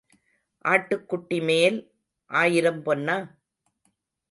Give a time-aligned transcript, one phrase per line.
[0.65, 1.77] ஆட்டுக்குட்டிமேல்
[2.31, 3.17] ஆயிரம் பொன்னா?